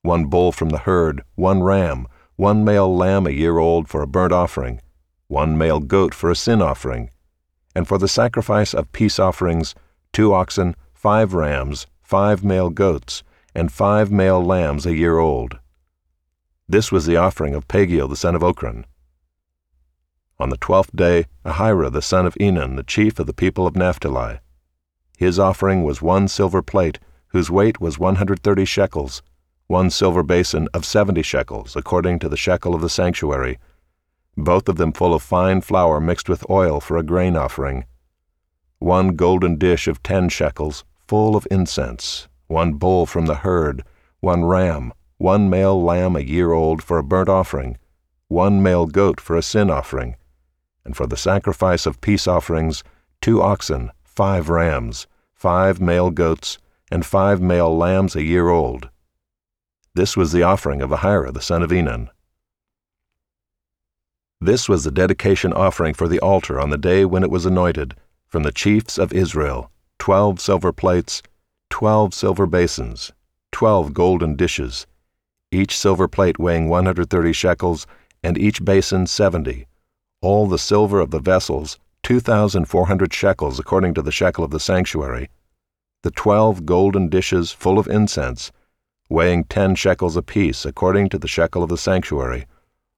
one 0.00 0.24
bull 0.24 0.52
from 0.52 0.70
the 0.70 0.78
herd, 0.78 1.20
one 1.34 1.62
ram, 1.62 2.08
one 2.36 2.64
male 2.64 2.96
lamb 2.96 3.26
a 3.26 3.30
year 3.30 3.58
old 3.58 3.90
for 3.90 4.00
a 4.00 4.06
burnt 4.06 4.32
offering, 4.32 4.80
one 5.28 5.58
male 5.58 5.80
goat 5.80 6.14
for 6.14 6.30
a 6.30 6.34
sin 6.34 6.62
offering, 6.62 7.10
and 7.74 7.86
for 7.86 7.98
the 7.98 8.08
sacrifice 8.08 8.72
of 8.72 8.90
peace 8.92 9.18
offerings, 9.18 9.74
two 10.14 10.32
oxen, 10.32 10.74
five 11.00 11.32
rams, 11.32 11.86
five 12.10 12.42
male 12.42 12.70
goats, 12.70 13.22
and 13.54 13.70
five 13.70 14.10
male 14.10 14.44
lambs 14.44 14.84
a 14.84 14.96
year 14.96 15.18
old. 15.18 15.60
This 16.68 16.90
was 16.90 17.06
the 17.06 17.16
offering 17.16 17.54
of 17.54 17.68
Pagiel 17.68 18.08
the 18.08 18.16
son 18.16 18.34
of 18.34 18.42
Ochran. 18.42 18.84
On 20.40 20.50
the 20.50 20.56
twelfth 20.56 20.90
day, 20.96 21.26
Ahira 21.44 21.88
the 21.92 22.02
son 22.02 22.26
of 22.26 22.34
Enan, 22.34 22.74
the 22.74 22.82
chief 22.82 23.20
of 23.20 23.28
the 23.28 23.32
people 23.32 23.64
of 23.64 23.76
Naphtali. 23.76 24.40
His 25.18 25.38
offering 25.38 25.84
was 25.84 26.02
one 26.02 26.26
silver 26.26 26.62
plate, 26.62 26.98
whose 27.28 27.48
weight 27.48 27.80
was 27.80 27.96
one 27.96 28.16
hundred 28.16 28.42
thirty 28.42 28.64
shekels, 28.64 29.22
one 29.68 29.88
silver 29.88 30.24
basin 30.24 30.66
of 30.74 30.84
seventy 30.84 31.22
shekels, 31.22 31.76
according 31.76 32.18
to 32.18 32.28
the 32.28 32.36
shekel 32.36 32.74
of 32.74 32.80
the 32.80 32.88
sanctuary, 32.88 33.60
both 34.36 34.68
of 34.68 34.78
them 34.78 34.92
full 34.92 35.14
of 35.14 35.22
fine 35.22 35.60
flour 35.60 36.00
mixed 36.00 36.28
with 36.28 36.50
oil 36.50 36.80
for 36.80 36.96
a 36.96 37.04
grain 37.04 37.36
offering, 37.36 37.84
one 38.80 39.14
golden 39.14 39.56
dish 39.56 39.86
of 39.86 40.02
ten 40.02 40.28
shekels, 40.28 40.84
full 41.10 41.34
of 41.34 41.44
incense, 41.50 42.28
one 42.46 42.74
bull 42.74 43.04
from 43.04 43.26
the 43.26 43.42
herd, 43.42 43.82
one 44.20 44.44
ram, 44.44 44.92
one 45.18 45.50
male 45.50 45.82
lamb 45.82 46.14
a 46.14 46.20
year 46.20 46.52
old 46.52 46.80
for 46.80 46.98
a 46.98 47.02
burnt 47.02 47.28
offering, 47.28 47.76
one 48.28 48.62
male 48.62 48.86
goat 48.86 49.20
for 49.20 49.34
a 49.34 49.42
sin 49.42 49.68
offering, 49.68 50.14
and 50.84 50.96
for 50.96 51.08
the 51.08 51.16
sacrifice 51.16 51.84
of 51.84 52.00
peace 52.00 52.28
offerings, 52.28 52.84
two 53.20 53.42
oxen, 53.42 53.90
five 54.04 54.48
rams, 54.48 55.08
five 55.34 55.80
male 55.80 56.12
goats, 56.12 56.58
and 56.92 57.04
five 57.04 57.42
male 57.42 57.76
lambs 57.76 58.14
a 58.14 58.22
year 58.22 58.48
old. 58.48 58.88
This 59.96 60.16
was 60.16 60.30
the 60.30 60.44
offering 60.44 60.80
of 60.80 60.90
Ahira 60.90 61.34
the 61.34 61.42
son 61.42 61.64
of 61.64 61.70
Enan. 61.70 62.06
This 64.40 64.68
was 64.68 64.84
the 64.84 64.92
dedication 64.92 65.52
offering 65.52 65.92
for 65.92 66.06
the 66.06 66.20
altar 66.20 66.60
on 66.60 66.70
the 66.70 66.78
day 66.78 67.04
when 67.04 67.24
it 67.24 67.32
was 67.32 67.46
anointed, 67.46 67.96
from 68.28 68.44
the 68.44 68.52
chiefs 68.52 68.96
of 68.96 69.12
Israel 69.12 69.72
twelve 70.00 70.40
silver 70.40 70.72
plates, 70.72 71.22
twelve 71.68 72.14
silver 72.14 72.46
basins, 72.46 73.12
twelve 73.52 73.92
golden 73.92 74.34
dishes, 74.34 74.86
each 75.52 75.76
silver 75.76 76.08
plate 76.08 76.38
weighing 76.38 76.70
130 76.70 77.34
shekels, 77.34 77.86
and 78.22 78.38
each 78.38 78.64
basin 78.64 79.06
70, 79.06 79.66
all 80.22 80.48
the 80.48 80.58
silver 80.58 81.00
of 81.00 81.10
the 81.10 81.20
vessels 81.20 81.78
2,400 82.02 83.12
shekels 83.12 83.58
according 83.58 83.92
to 83.92 84.00
the 84.00 84.10
shekel 84.10 84.42
of 84.42 84.50
the 84.50 84.58
sanctuary, 84.58 85.28
the 86.02 86.10
twelve 86.10 86.64
golden 86.64 87.10
dishes 87.10 87.52
full 87.52 87.78
of 87.78 87.86
incense, 87.86 88.50
weighing 89.10 89.44
ten 89.44 89.74
shekels 89.74 90.16
apiece 90.16 90.64
according 90.64 91.10
to 91.10 91.18
the 91.18 91.28
shekel 91.28 91.62
of 91.62 91.68
the 91.68 91.76
sanctuary, 91.76 92.46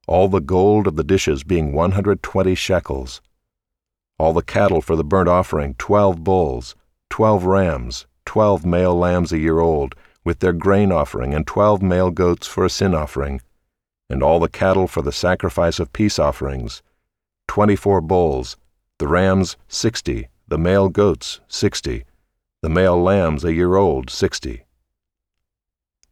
all 0.06 0.28
the 0.28 0.40
gold 0.40 0.86
of 0.86 0.94
the 0.94 1.02
dishes 1.02 1.42
being 1.42 1.72
120 1.72 2.54
shekels, 2.54 3.20
all 4.20 4.32
the 4.32 4.40
cattle 4.40 4.80
for 4.80 4.94
the 4.94 5.02
burnt 5.02 5.28
offering 5.28 5.74
twelve 5.74 6.22
bulls, 6.22 6.76
twelve 7.12 7.44
rams, 7.44 8.06
twelve 8.24 8.64
male 8.64 8.98
lambs 8.98 9.32
a 9.32 9.38
year 9.38 9.60
old, 9.60 9.94
with 10.24 10.38
their 10.38 10.54
grain 10.54 10.90
offering, 10.90 11.34
and 11.34 11.46
twelve 11.46 11.82
male 11.82 12.10
goats 12.10 12.46
for 12.46 12.64
a 12.64 12.70
sin 12.70 12.94
offering, 12.94 13.38
and 14.08 14.22
all 14.22 14.40
the 14.40 14.48
cattle 14.48 14.86
for 14.86 15.02
the 15.02 15.12
sacrifice 15.12 15.78
of 15.78 15.92
peace 15.92 16.18
offerings, 16.18 16.82
twenty 17.46 17.76
four 17.76 18.00
bulls, 18.00 18.56
the 18.96 19.06
rams 19.06 19.58
sixty, 19.68 20.28
the 20.48 20.56
male 20.56 20.88
goats 20.88 21.40
sixty, 21.48 22.04
the 22.62 22.70
male 22.70 22.98
lambs 22.98 23.44
a 23.44 23.52
year 23.52 23.76
old 23.76 24.08
sixty. 24.08 24.64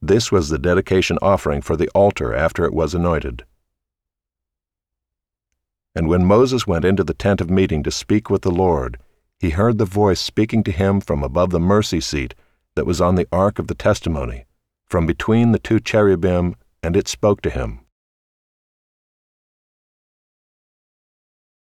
This 0.02 0.30
was 0.30 0.50
the 0.50 0.58
dedication 0.58 1.16
offering 1.22 1.62
for 1.62 1.78
the 1.78 1.88
altar 1.94 2.34
after 2.34 2.66
it 2.66 2.74
was 2.74 2.94
anointed. 2.94 3.46
And 5.94 6.08
when 6.08 6.26
Moses 6.26 6.66
went 6.66 6.84
into 6.84 7.04
the 7.04 7.14
tent 7.14 7.40
of 7.40 7.48
meeting 7.48 7.82
to 7.84 7.90
speak 7.90 8.28
with 8.28 8.42
the 8.42 8.50
Lord, 8.50 8.98
he 9.40 9.50
heard 9.50 9.78
the 9.78 9.86
voice 9.86 10.20
speaking 10.20 10.62
to 10.62 10.70
him 10.70 11.00
from 11.00 11.22
above 11.22 11.48
the 11.48 11.58
mercy 11.58 12.00
seat 12.00 12.34
that 12.74 12.84
was 12.84 13.00
on 13.00 13.14
the 13.14 13.26
ark 13.32 13.58
of 13.58 13.68
the 13.68 13.74
testimony, 13.74 14.44
from 14.86 15.06
between 15.06 15.52
the 15.52 15.58
two 15.58 15.80
cherubim, 15.80 16.54
and 16.82 16.94
it 16.94 17.08
spoke 17.08 17.40
to 17.40 17.48
him. 17.48 17.80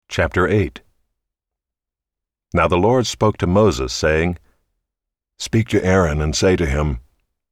Chapter 0.09 0.45
8 0.45 0.81
Now 2.53 2.67
the 2.67 2.77
Lord 2.77 3.07
spoke 3.07 3.37
to 3.37 3.47
Moses, 3.47 3.93
saying, 3.93 4.37
Speak 5.39 5.69
to 5.69 5.83
Aaron 5.83 6.21
and 6.21 6.35
say 6.35 6.57
to 6.57 6.65
him, 6.65 6.99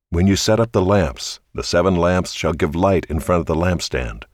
When 0.10 0.28
you 0.28 0.36
set 0.36 0.60
up 0.60 0.74
the 0.74 0.82
lamps, 0.82 1.40
the 1.54 1.64
seven 1.64 1.96
lamps 1.96 2.34
shall 2.34 2.54
give 2.54 2.76
light 2.76 3.06
in 3.06 3.22
front 3.22 3.40
of 3.40 3.46
the 3.46 3.56
lampstand. 3.56 4.26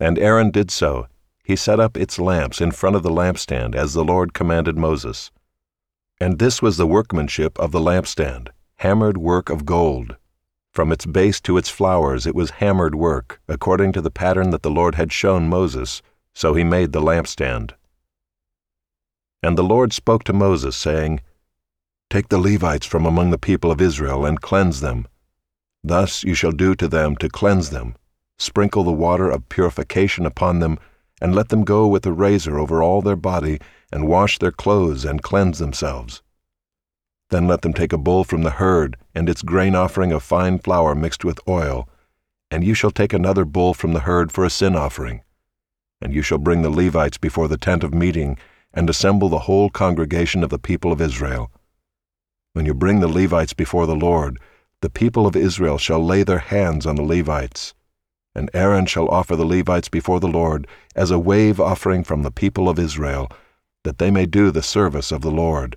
And 0.00 0.18
Aaron 0.18 0.50
did 0.50 0.72
so. 0.72 1.06
He 1.50 1.56
set 1.56 1.80
up 1.80 1.96
its 1.96 2.20
lamps 2.20 2.60
in 2.60 2.70
front 2.70 2.94
of 2.94 3.02
the 3.02 3.10
lampstand 3.10 3.74
as 3.74 3.92
the 3.92 4.04
Lord 4.04 4.34
commanded 4.34 4.78
Moses. 4.78 5.32
And 6.20 6.38
this 6.38 6.62
was 6.62 6.76
the 6.76 6.86
workmanship 6.86 7.58
of 7.58 7.72
the 7.72 7.80
lampstand, 7.80 8.50
hammered 8.76 9.18
work 9.18 9.50
of 9.50 9.66
gold. 9.66 10.16
From 10.72 10.92
its 10.92 11.06
base 11.06 11.40
to 11.40 11.56
its 11.56 11.68
flowers 11.68 12.24
it 12.24 12.36
was 12.36 12.60
hammered 12.62 12.94
work, 12.94 13.40
according 13.48 13.90
to 13.94 14.00
the 14.00 14.12
pattern 14.12 14.50
that 14.50 14.62
the 14.62 14.70
Lord 14.70 14.94
had 14.94 15.12
shown 15.12 15.48
Moses, 15.48 16.02
so 16.36 16.54
he 16.54 16.62
made 16.62 16.92
the 16.92 17.02
lampstand. 17.02 17.74
And 19.42 19.58
the 19.58 19.64
Lord 19.64 19.92
spoke 19.92 20.22
to 20.26 20.32
Moses, 20.32 20.76
saying, 20.76 21.20
Take 22.10 22.28
the 22.28 22.38
Levites 22.38 22.86
from 22.86 23.04
among 23.04 23.30
the 23.30 23.38
people 23.38 23.72
of 23.72 23.80
Israel 23.80 24.24
and 24.24 24.40
cleanse 24.40 24.82
them. 24.82 25.08
Thus 25.82 26.22
you 26.22 26.34
shall 26.34 26.52
do 26.52 26.76
to 26.76 26.86
them 26.86 27.16
to 27.16 27.28
cleanse 27.28 27.70
them. 27.70 27.96
Sprinkle 28.38 28.84
the 28.84 28.92
water 28.92 29.28
of 29.28 29.48
purification 29.48 30.24
upon 30.24 30.60
them, 30.60 30.78
and 31.20 31.34
let 31.34 31.48
them 31.48 31.64
go 31.64 31.86
with 31.86 32.06
a 32.06 32.12
razor 32.12 32.58
over 32.58 32.82
all 32.82 33.02
their 33.02 33.16
body, 33.16 33.58
and 33.92 34.08
wash 34.08 34.38
their 34.38 34.52
clothes 34.52 35.04
and 35.04 35.22
cleanse 35.22 35.58
themselves. 35.58 36.22
Then 37.30 37.46
let 37.46 37.62
them 37.62 37.72
take 37.72 37.92
a 37.92 37.98
bull 37.98 38.24
from 38.24 38.42
the 38.42 38.50
herd, 38.50 38.96
and 39.14 39.28
its 39.28 39.42
grain 39.42 39.74
offering 39.74 40.12
of 40.12 40.22
fine 40.22 40.58
flour 40.58 40.94
mixed 40.94 41.24
with 41.24 41.38
oil, 41.48 41.88
and 42.50 42.64
you 42.64 42.74
shall 42.74 42.90
take 42.90 43.12
another 43.12 43.44
bull 43.44 43.74
from 43.74 43.92
the 43.92 44.00
herd 44.00 44.32
for 44.32 44.44
a 44.44 44.50
sin 44.50 44.74
offering. 44.74 45.22
And 46.00 46.12
you 46.12 46.22
shall 46.22 46.38
bring 46.38 46.62
the 46.62 46.70
Levites 46.70 47.18
before 47.18 47.46
the 47.46 47.58
tent 47.58 47.84
of 47.84 47.94
meeting, 47.94 48.38
and 48.72 48.88
assemble 48.88 49.28
the 49.28 49.40
whole 49.40 49.70
congregation 49.70 50.42
of 50.42 50.50
the 50.50 50.58
people 50.58 50.92
of 50.92 51.00
Israel. 51.00 51.50
When 52.52 52.66
you 52.66 52.74
bring 52.74 53.00
the 53.00 53.08
Levites 53.08 53.52
before 53.52 53.86
the 53.86 53.94
Lord, 53.94 54.38
the 54.80 54.90
people 54.90 55.26
of 55.26 55.36
Israel 55.36 55.78
shall 55.78 56.04
lay 56.04 56.22
their 56.22 56.38
hands 56.38 56.86
on 56.86 56.96
the 56.96 57.02
Levites. 57.02 57.74
And 58.34 58.50
Aaron 58.54 58.86
shall 58.86 59.08
offer 59.08 59.34
the 59.34 59.44
Levites 59.44 59.88
before 59.88 60.20
the 60.20 60.28
Lord 60.28 60.66
as 60.94 61.10
a 61.10 61.18
wave 61.18 61.60
offering 61.60 62.04
from 62.04 62.22
the 62.22 62.30
people 62.30 62.68
of 62.68 62.78
Israel, 62.78 63.30
that 63.84 63.98
they 63.98 64.10
may 64.10 64.26
do 64.26 64.50
the 64.50 64.62
service 64.62 65.10
of 65.10 65.22
the 65.22 65.30
Lord. 65.30 65.76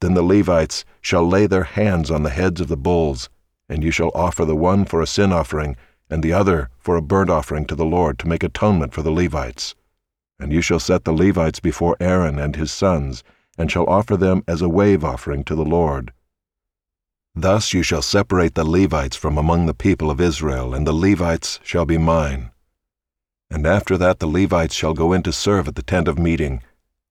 Then 0.00 0.14
the 0.14 0.22
Levites 0.22 0.84
shall 1.00 1.26
lay 1.26 1.46
their 1.46 1.64
hands 1.64 2.10
on 2.10 2.22
the 2.22 2.30
heads 2.30 2.60
of 2.60 2.68
the 2.68 2.76
bulls, 2.76 3.28
and 3.68 3.82
you 3.82 3.90
shall 3.90 4.10
offer 4.14 4.44
the 4.44 4.56
one 4.56 4.84
for 4.84 5.00
a 5.00 5.06
sin 5.06 5.32
offering, 5.32 5.76
and 6.10 6.22
the 6.22 6.32
other 6.32 6.70
for 6.78 6.96
a 6.96 7.02
burnt 7.02 7.30
offering 7.30 7.64
to 7.66 7.74
the 7.74 7.84
Lord 7.84 8.18
to 8.18 8.28
make 8.28 8.42
atonement 8.42 8.92
for 8.92 9.02
the 9.02 9.10
Levites. 9.10 9.74
And 10.38 10.52
you 10.52 10.60
shall 10.60 10.80
set 10.80 11.04
the 11.04 11.12
Levites 11.12 11.60
before 11.60 11.96
Aaron 12.00 12.38
and 12.38 12.56
his 12.56 12.72
sons, 12.72 13.24
and 13.56 13.70
shall 13.70 13.88
offer 13.88 14.16
them 14.16 14.42
as 14.46 14.60
a 14.60 14.68
wave 14.68 15.04
offering 15.04 15.44
to 15.44 15.54
the 15.54 15.64
Lord. 15.64 16.12
Thus 17.34 17.72
you 17.72 17.82
shall 17.82 18.02
separate 18.02 18.54
the 18.54 18.64
Levites 18.64 19.16
from 19.16 19.38
among 19.38 19.66
the 19.66 19.74
people 19.74 20.10
of 20.10 20.20
Israel, 20.20 20.74
and 20.74 20.86
the 20.86 20.92
Levites 20.92 21.60
shall 21.62 21.86
be 21.86 21.96
mine. 21.96 22.50
And 23.50 23.66
after 23.66 23.96
that 23.96 24.18
the 24.18 24.26
Levites 24.26 24.74
shall 24.74 24.92
go 24.92 25.12
in 25.12 25.22
to 25.22 25.32
serve 25.32 25.66
at 25.68 25.74
the 25.74 25.82
tent 25.82 26.08
of 26.08 26.18
meeting, 26.18 26.62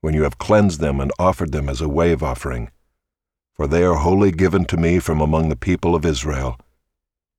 when 0.02 0.14
you 0.14 0.24
have 0.24 0.38
cleansed 0.38 0.80
them 0.80 1.00
and 1.00 1.12
offered 1.18 1.52
them 1.52 1.70
as 1.70 1.82
a 1.82 1.90
wave 1.90 2.22
offering. 2.22 2.72
For 3.56 3.68
they 3.68 3.84
are 3.84 3.96
wholly 3.96 4.32
given 4.32 4.66
to 4.66 4.78
me 4.78 5.00
from 5.00 5.22
among 5.22 5.50
the 5.50 5.56
people 5.56 5.96
of 5.96 6.06
Israel. 6.06 6.60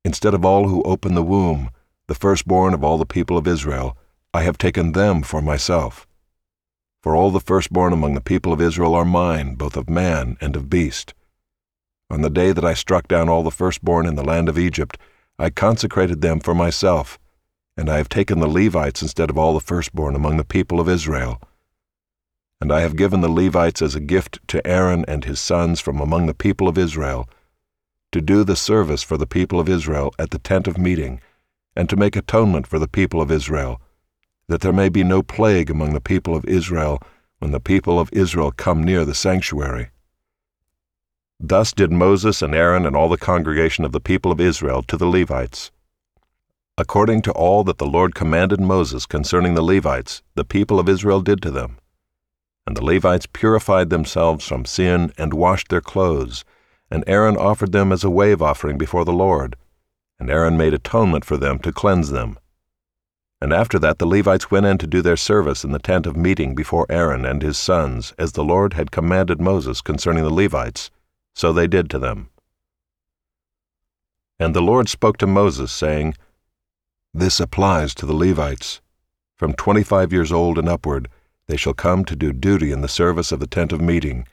Instead 0.05 0.35
of 0.35 0.45
all 0.45 0.69
who 0.69 0.83
open 0.83 1.15
the 1.15 1.23
womb, 1.23 1.71
the 2.09 2.15
firstborn 2.15 2.75
of 2.75 2.83
all 2.83 2.99
the 2.99 3.07
people 3.07 3.39
of 3.39 3.47
Israel, 3.47 3.97
I 4.35 4.43
have 4.43 4.59
taken 4.59 4.93
them 4.93 5.23
for 5.23 5.41
myself. 5.41 6.07
For 7.01 7.15
all 7.15 7.31
the 7.31 7.41
firstborn 7.41 7.93
among 7.93 8.15
the 8.15 8.21
people 8.21 8.53
of 8.53 8.61
Israel 8.61 8.95
are 8.95 9.05
mine, 9.05 9.55
both 9.55 9.77
of 9.77 9.89
man 9.89 10.37
and 10.41 10.57
of 10.57 10.69
beast. 10.69 11.15
On 12.13 12.21
the 12.21 12.31
day 12.31 12.53
that 12.53 12.65
I 12.65 12.75
struck 12.75 13.09
down 13.09 13.29
all 13.29 13.43
the 13.43 13.51
firstborn 13.51 14.07
in 14.07 14.15
the 14.15 14.23
land 14.23 14.49
of 14.49 14.57
Egypt, 14.57 14.97
I 15.37 15.51
consecrated 15.51 16.21
them 16.21 16.39
for 16.39 16.55
myself, 16.55 17.19
and 17.77 17.91
I 17.91 17.97
have 17.97 18.09
taken 18.09 18.39
the 18.39 18.47
Levites 18.47 19.03
instead 19.03 19.31
of 19.31 19.37
all 19.37 19.55
the 19.55 19.61
firstborn 19.61 20.15
among 20.15 20.37
the 20.37 20.45
people 20.45 20.79
of 20.79 20.89
Israel 20.89 21.41
and 22.63 22.71
I 22.71 22.83
have 22.83 22.95
given 22.95 23.23
the 23.23 23.29
Levites 23.29 23.83
as 23.83 23.97
a 23.97 24.01
gift 24.01 24.39
to 24.47 24.65
Aaron 24.65 25.05
and 25.09 25.25
his 25.25 25.41
sons 25.41 25.81
from 25.81 25.99
among 25.99 26.27
the 26.27 26.33
people 26.33 26.69
of 26.69 26.79
Israel, 26.79 27.29
to 28.13 28.21
do 28.21 28.45
the 28.45 28.55
service 28.55 29.03
for 29.03 29.17
the 29.17 29.27
people 29.27 29.59
of 29.59 29.69
Israel 29.69 30.15
at 30.17 30.31
the 30.31 30.39
tent 30.39 30.69
of 30.69 30.79
meeting, 30.79 31.21
and 31.75 31.89
to 31.89 31.97
make 31.97 32.15
atonement 32.15 32.69
for 32.69 32.79
the 32.79 32.87
people 32.87 33.21
of 33.21 33.33
Israel, 33.33 33.81
that 34.47 34.61
there 34.61 34.73
may 34.73 34.89
be 34.89 35.03
no 35.03 35.25
plague 35.25 35.71
among 35.71 35.93
the 35.93 36.01
people 36.01 36.37
of 36.37 36.45
Israel 36.45 37.03
when 37.41 37.51
the 37.51 37.59
people 37.59 37.99
of 37.99 38.13
Israel 38.13 38.53
come 38.53 38.85
near 38.85 39.05
the 39.05 39.13
sanctuary. 39.13 39.91
Thus 41.45 41.73
did 41.73 41.91
Moses 41.91 42.41
and 42.41 42.55
Aaron 42.55 42.87
and 42.87 42.95
all 42.95 43.09
the 43.09 43.19
congregation 43.19 43.85
of 43.85 43.91
the 43.91 43.99
people 43.99 44.31
of 44.31 44.41
Israel 44.41 44.81
to 44.85 44.97
the 44.97 45.09
Levites. 45.09 45.73
According 46.79 47.23
to 47.23 47.33
all 47.33 47.65
that 47.65 47.79
the 47.79 47.87
Lord 47.87 48.15
commanded 48.15 48.61
Moses 48.61 49.07
concerning 49.07 49.55
the 49.55 49.61
Levites, 49.61 50.23
the 50.37 50.45
people 50.45 50.79
of 50.79 50.89
Israel 50.89 51.21
did 51.21 51.43
to 51.43 51.51
them. 51.51 51.79
And 52.65 52.77
the 52.77 52.85
Levites 52.85 53.27
purified 53.27 53.91
themselves 53.91 54.47
from 54.47 54.65
sin 54.65 55.13
and 55.19 55.35
washed 55.35 55.69
their 55.69 55.81
clothes, 55.81 56.45
and 56.89 57.03
Aaron 57.09 57.37
offered 57.37 57.73
them 57.73 57.91
as 57.91 58.05
a 58.05 58.11
wave 58.11 58.41
offering 58.41 58.79
before 58.79 59.05
the 59.05 59.13
Lord. 59.13 59.57
And 60.21 60.31
Aaron 60.31 60.57
made 60.57 60.75
atonement 60.75 61.25
for 61.25 61.37
them 61.37 61.59
to 61.59 61.73
cleanse 61.73 62.11
them. 62.11 62.39
And 63.41 63.53
after 63.53 63.81
that 63.81 63.99
the 63.99 64.07
Levites 64.07 64.53
went 64.53 64.67
in 64.67 64.79
to 64.79 64.87
do 64.87 65.03
their 65.03 65.17
service 65.17 65.65
in 65.65 65.73
the 65.73 65.81
tent 65.81 66.07
of 66.07 66.17
meeting 66.17 66.55
before 66.55 66.87
Aaron 66.89 67.25
and 67.25 67.43
his 67.43 67.59
sons, 67.59 68.15
as 68.17 68.31
the 68.31 68.45
Lord 68.45 68.75
had 68.75 68.93
commanded 68.93 69.41
Moses 69.41 69.81
concerning 69.81 70.23
the 70.23 70.31
Levites, 70.33 70.93
so 71.35 71.53
they 71.53 71.67
did 71.67 71.91
to 71.91 71.99
them. 71.99 72.29
And 74.39 74.55
the 74.55 74.63
Lord 74.63 74.89
spoke 74.89 75.19
to 75.19 75.27
Moses, 75.27 75.71
saying, 75.71 76.15
This 77.15 77.39
applies 77.39 77.95
to 77.95 78.07
the 78.07 78.15
Levites. 78.15 78.81
From 79.37 79.53
twenty 79.55 79.83
five 79.83 80.13
years 80.13 80.33
old 80.33 80.59
and 80.59 80.69
upward, 80.69 81.09
they 81.47 81.57
shall 81.57 81.75
come 81.75 82.05
to 82.05 82.17
do 82.17 82.33
duty 82.33 82.71
in 82.71 82.81
the 82.81 82.89
service 82.89 83.33
of 83.33 83.41
the 83.41 83.47
tent 83.47 83.73
of 83.73 83.81
meeting, 83.81 84.27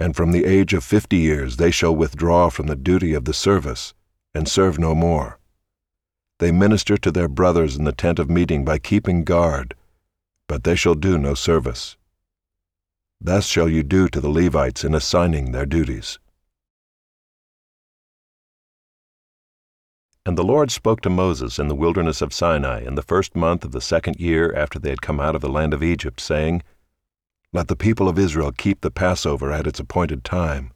and 0.00 0.14
from 0.14 0.32
the 0.32 0.44
age 0.44 0.72
of 0.72 0.84
fifty 0.84 1.18
years 1.18 1.56
they 1.56 1.70
shall 1.70 1.94
withdraw 1.94 2.48
from 2.48 2.68
the 2.68 2.76
duty 2.76 3.14
of 3.14 3.24
the 3.24 3.34
service, 3.34 3.94
and 4.32 4.48
serve 4.48 4.78
no 4.78 4.94
more. 4.94 5.38
They 6.38 6.52
minister 6.52 6.96
to 6.96 7.10
their 7.10 7.28
brothers 7.28 7.76
in 7.76 7.84
the 7.84 7.92
tent 7.92 8.20
of 8.20 8.30
meeting 8.30 8.64
by 8.64 8.78
keeping 8.78 9.24
guard, 9.24 9.74
but 10.46 10.64
they 10.64 10.76
shall 10.76 10.94
do 10.94 11.18
no 11.18 11.34
service. 11.34 11.97
Thus 13.20 13.46
shall 13.46 13.68
you 13.68 13.82
do 13.82 14.08
to 14.08 14.20
the 14.20 14.28
Levites 14.28 14.84
in 14.84 14.94
assigning 14.94 15.52
their 15.52 15.66
duties. 15.66 16.18
And 20.24 20.36
the 20.36 20.44
Lord 20.44 20.70
spoke 20.70 21.00
to 21.00 21.10
Moses 21.10 21.58
in 21.58 21.68
the 21.68 21.74
wilderness 21.74 22.20
of 22.20 22.34
Sinai 22.34 22.84
in 22.84 22.94
the 22.94 23.02
first 23.02 23.34
month 23.34 23.64
of 23.64 23.72
the 23.72 23.80
second 23.80 24.20
year 24.20 24.54
after 24.54 24.78
they 24.78 24.90
had 24.90 25.00
come 25.00 25.20
out 25.20 25.34
of 25.34 25.40
the 25.40 25.48
land 25.48 25.72
of 25.72 25.82
Egypt, 25.82 26.20
saying, 26.20 26.62
Let 27.52 27.68
the 27.68 27.76
people 27.76 28.08
of 28.08 28.18
Israel 28.18 28.52
keep 28.52 28.82
the 28.82 28.90
Passover 28.90 29.50
at 29.50 29.66
its 29.66 29.80
appointed 29.80 30.24
time. 30.24 30.72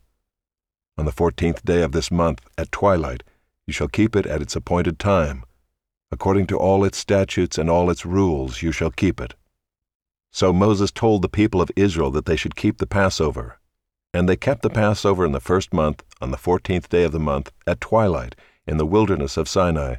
On 0.96 1.04
the 1.04 1.12
fourteenth 1.12 1.64
day 1.64 1.82
of 1.82 1.92
this 1.92 2.10
month, 2.10 2.40
at 2.56 2.72
twilight, 2.72 3.22
you 3.66 3.72
shall 3.72 3.88
keep 3.88 4.16
it 4.16 4.26
at 4.26 4.42
its 4.42 4.56
appointed 4.56 4.98
time. 4.98 5.44
According 6.10 6.46
to 6.48 6.58
all 6.58 6.84
its 6.84 6.98
statutes 6.98 7.56
and 7.56 7.70
all 7.70 7.90
its 7.90 8.04
rules, 8.04 8.62
you 8.62 8.72
shall 8.72 8.90
keep 8.90 9.20
it. 9.20 9.34
So 10.32 10.52
Moses 10.52 10.90
told 10.90 11.20
the 11.20 11.28
people 11.28 11.60
of 11.60 11.70
Israel 11.76 12.10
that 12.12 12.24
they 12.24 12.36
should 12.36 12.56
keep 12.56 12.78
the 12.78 12.86
Passover. 12.86 13.58
And 14.14 14.26
they 14.26 14.36
kept 14.36 14.62
the 14.62 14.70
Passover 14.70 15.26
in 15.26 15.32
the 15.32 15.40
first 15.40 15.74
month, 15.74 16.02
on 16.22 16.30
the 16.30 16.38
fourteenth 16.38 16.88
day 16.88 17.04
of 17.04 17.12
the 17.12 17.20
month, 17.20 17.52
at 17.66 17.82
twilight, 17.82 18.34
in 18.66 18.78
the 18.78 18.86
wilderness 18.86 19.36
of 19.36 19.48
Sinai, 19.48 19.96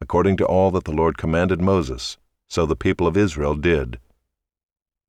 according 0.00 0.36
to 0.36 0.46
all 0.46 0.70
that 0.70 0.84
the 0.84 0.92
Lord 0.92 1.18
commanded 1.18 1.60
Moses, 1.60 2.18
so 2.48 2.66
the 2.66 2.76
people 2.76 3.06
of 3.06 3.16
Israel 3.16 3.56
did. 3.56 3.98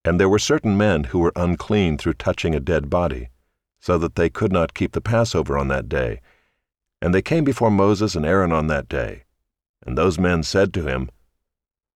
And 0.04 0.20
there 0.20 0.30
were 0.30 0.40
certain 0.40 0.76
men 0.78 1.06
who 1.06 1.20
were 1.20 1.34
unclean 1.36 1.98
through 1.98 2.14
touching 2.14 2.56
a 2.56 2.60
dead 2.60 2.90
body, 2.90 3.30
so 3.80 4.00
that 4.00 4.16
they 4.16 4.30
could 4.30 4.52
not 4.52 4.74
keep 4.74 4.94
the 4.94 5.02
Passover 5.02 5.58
on 5.58 5.68
that 5.68 5.88
day. 5.88 6.22
And 7.02 7.14
they 7.14 7.22
came 7.22 7.44
before 7.44 7.70
Moses 7.72 8.16
and 8.16 8.26
Aaron 8.26 8.52
on 8.52 8.66
that 8.68 8.90
day. 8.90 9.26
And 9.86 9.96
those 9.96 10.18
men 10.18 10.42
said 10.42 10.74
to 10.74 10.88
him, 10.88 11.10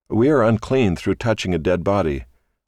We 0.08 0.30
are 0.30 0.44
unclean 0.44 0.96
through 0.96 1.16
touching 1.16 1.56
a 1.56 1.58
dead 1.58 1.84
body. 1.84 2.26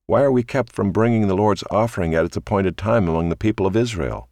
Why 0.07 0.23
are 0.23 0.31
we 0.31 0.43
kept 0.43 0.73
from 0.73 0.91
bringing 0.91 1.27
the 1.27 1.35
Lord's 1.35 1.63
offering 1.71 2.13
at 2.15 2.25
its 2.25 2.37
appointed 2.37 2.77
time 2.77 3.07
among 3.07 3.29
the 3.29 3.35
people 3.35 3.65
of 3.65 3.75
Israel? 3.75 4.29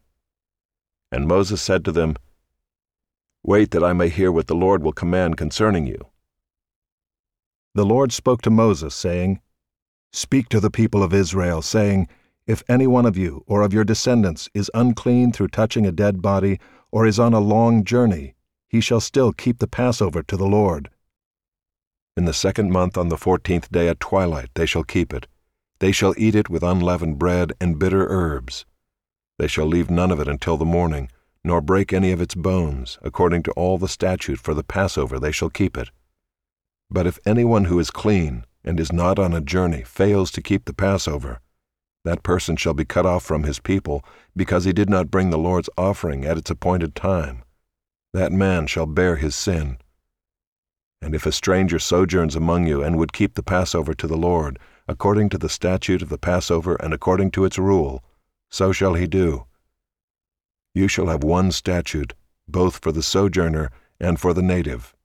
And 1.11 1.27
Moses 1.27 1.61
said 1.61 1.85
to 1.85 1.91
them, 1.91 2.15
Wait 3.43 3.71
that 3.71 3.83
I 3.83 3.93
may 3.93 4.09
hear 4.09 4.31
what 4.31 4.47
the 4.47 4.55
Lord 4.55 4.83
will 4.83 4.91
command 4.91 5.37
concerning 5.37 5.87
you. 5.87 6.09
The 7.73 7.85
Lord 7.85 8.11
spoke 8.11 8.41
to 8.41 8.49
Moses, 8.49 8.93
saying, 8.93 9.39
Speak 10.11 10.49
to 10.49 10.59
the 10.59 10.71
people 10.71 11.03
of 11.03 11.13
Israel, 11.13 11.61
saying, 11.61 12.07
If 12.45 12.63
any 12.67 12.87
one 12.87 13.05
of 13.05 13.15
you 13.15 13.43
or 13.47 13.61
of 13.61 13.73
your 13.73 13.83
descendants 13.83 14.49
is 14.53 14.71
unclean 14.73 15.31
through 15.31 15.49
touching 15.49 15.85
a 15.85 15.91
dead 15.91 16.21
body, 16.21 16.59
or 16.91 17.05
is 17.05 17.19
on 17.19 17.33
a 17.33 17.39
long 17.39 17.83
journey, 17.83 18.35
he 18.67 18.81
shall 18.81 18.99
still 18.99 19.31
keep 19.31 19.59
the 19.59 19.67
Passover 19.67 20.23
to 20.23 20.35
the 20.35 20.47
Lord. 20.47 20.89
In 22.17 22.25
the 22.25 22.33
second 22.33 22.71
month 22.71 22.97
on 22.97 23.09
the 23.09 23.17
fourteenth 23.17 23.71
day 23.71 23.87
at 23.87 23.99
twilight 23.99 24.49
they 24.55 24.65
shall 24.65 24.83
keep 24.83 25.13
it. 25.13 25.27
They 25.79 25.91
shall 25.91 26.13
eat 26.17 26.35
it 26.35 26.49
with 26.49 26.63
unleavened 26.63 27.19
bread 27.19 27.53
and 27.59 27.79
bitter 27.79 28.07
herbs. 28.09 28.65
They 29.37 29.47
shall 29.47 29.65
leave 29.65 29.89
none 29.89 30.11
of 30.11 30.19
it 30.19 30.27
until 30.27 30.57
the 30.57 30.65
morning 30.65 31.09
nor 31.43 31.61
break 31.61 31.93
any 31.93 32.11
of 32.11 32.21
its 32.21 32.35
bones. 32.35 32.97
According 33.01 33.43
to 33.43 33.51
all 33.51 33.77
the 33.77 33.87
statute 33.87 34.39
for 34.39 34.53
the 34.53 34.63
Passover 34.63 35.19
they 35.19 35.31
shall 35.31 35.49
keep 35.49 35.77
it. 35.77 35.89
But 36.91 37.07
if 37.07 37.19
anyone 37.25 37.65
who 37.65 37.79
is 37.79 37.91
clean 37.91 38.45
and 38.63 38.79
is 38.79 38.91
not 38.91 39.19
on 39.19 39.33
a 39.33 39.41
journey 39.41 39.83
fails 39.83 40.31
to 40.31 40.41
keep 40.41 40.65
the 40.65 40.73
Passover, 40.73 41.39
that 42.03 42.23
person 42.23 42.55
shall 42.55 42.73
be 42.73 42.85
cut 42.85 43.05
off 43.05 43.23
from 43.23 43.43
his 43.43 43.59
people, 43.59 44.03
because 44.35 44.63
he 44.63 44.73
did 44.73 44.89
not 44.89 45.11
bring 45.11 45.29
the 45.29 45.37
Lord's 45.37 45.69
offering 45.77 46.25
at 46.25 46.37
its 46.37 46.49
appointed 46.49 46.95
time. 46.95 47.43
That 48.13 48.31
man 48.31 48.67
shall 48.67 48.85
bear 48.85 49.17
his 49.17 49.35
sin. 49.35 49.77
And 51.01 51.13
if 51.13 51.25
a 51.25 51.31
stranger 51.31 51.79
sojourns 51.79 52.35
among 52.35 52.67
you 52.67 52.81
and 52.83 52.97
would 52.97 53.13
keep 53.13 53.35
the 53.35 53.43
Passover 53.43 53.93
to 53.93 54.07
the 54.07 54.17
Lord, 54.17 54.59
according 54.89 55.29
to 55.29 55.37
the 55.37 55.47
statute 55.47 56.01
of 56.01 56.09
the 56.09 56.17
Passover 56.17 56.75
and 56.75 56.93
according 56.93 57.31
to 57.31 57.45
its 57.45 57.57
rule, 57.57 58.03
so 58.49 58.73
shall 58.73 58.95
he 58.95 59.07
do 59.07 59.45
you 60.73 60.87
shall 60.87 61.07
have 61.07 61.23
one 61.23 61.51
statute, 61.51 62.13
both 62.47 62.77
for 62.77 62.91
the 62.91 63.03
sojourner 63.03 63.71
and 63.99 64.19
for 64.19 64.33
the 64.33 64.41
native. 64.41 64.95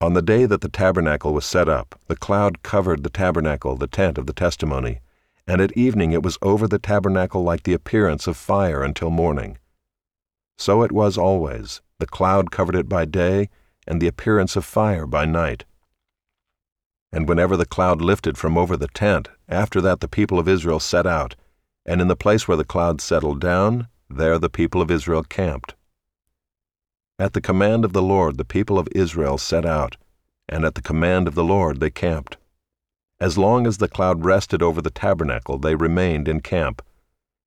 On 0.00 0.12
the 0.12 0.22
day 0.22 0.46
that 0.46 0.60
the 0.60 0.68
tabernacle 0.68 1.34
was 1.34 1.44
set 1.44 1.68
up, 1.68 1.98
the 2.06 2.16
cloud 2.16 2.62
covered 2.62 3.02
the 3.02 3.10
tabernacle, 3.10 3.76
the 3.76 3.88
tent 3.88 4.16
of 4.16 4.26
the 4.26 4.32
testimony, 4.32 5.00
and 5.46 5.60
at 5.60 5.76
evening 5.76 6.12
it 6.12 6.22
was 6.22 6.38
over 6.40 6.68
the 6.68 6.78
tabernacle 6.78 7.42
like 7.42 7.64
the 7.64 7.72
appearance 7.72 8.26
of 8.26 8.36
fire 8.36 8.84
until 8.84 9.10
morning. 9.10 9.58
So 10.56 10.82
it 10.82 10.92
was 10.92 11.18
always, 11.18 11.80
the 11.98 12.06
cloud 12.06 12.50
covered 12.50 12.76
it 12.76 12.88
by 12.88 13.06
day, 13.06 13.48
and 13.86 14.00
the 14.00 14.08
appearance 14.08 14.54
of 14.56 14.64
fire 14.64 15.06
by 15.06 15.24
night. 15.24 15.64
And 17.12 17.28
whenever 17.28 17.56
the 17.56 17.66
cloud 17.66 18.00
lifted 18.00 18.36
from 18.36 18.58
over 18.58 18.76
the 18.76 18.88
tent, 18.88 19.28
after 19.48 19.80
that 19.80 20.00
the 20.00 20.08
people 20.08 20.38
of 20.38 20.48
Israel 20.48 20.80
set 20.80 21.06
out, 21.06 21.36
and 21.86 22.00
in 22.00 22.08
the 22.08 22.16
place 22.16 22.46
where 22.46 22.56
the 22.56 22.64
cloud 22.64 23.00
settled 23.00 23.40
down, 23.40 23.88
there 24.10 24.38
the 24.38 24.50
people 24.50 24.82
of 24.82 24.90
Israel 24.90 25.22
camped. 25.22 25.74
At 27.18 27.32
the 27.32 27.40
command 27.40 27.84
of 27.84 27.92
the 27.92 28.02
Lord 28.02 28.36
the 28.36 28.44
people 28.44 28.78
of 28.78 28.88
Israel 28.94 29.38
set 29.38 29.64
out, 29.64 29.96
and 30.48 30.64
at 30.64 30.74
the 30.74 30.82
command 30.82 31.26
of 31.26 31.34
the 31.34 31.44
Lord 31.44 31.80
they 31.80 31.90
camped. 31.90 32.36
As 33.20 33.36
long 33.36 33.66
as 33.66 33.78
the 33.78 33.88
cloud 33.88 34.24
rested 34.24 34.62
over 34.62 34.80
the 34.80 34.90
tabernacle, 34.90 35.58
they 35.58 35.74
remained 35.74 36.28
in 36.28 36.40
camp. 36.40 36.82